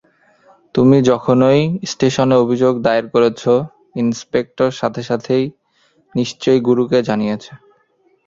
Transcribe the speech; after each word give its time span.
তুমি 0.75 0.97
যখনই 1.03 1.61
স্টেশনে 1.91 2.35
অভিযোগ 2.35 2.73
দায়ের 2.85 3.05
করছো, 3.13 3.53
ইন্সপেক্টর 3.95 4.69
সাথে 4.79 5.01
সাথে 5.03 5.35
নিশ্চয়ই 6.15 6.61
গুরুকে 6.67 6.97
জানিয়েছে। 7.09 7.51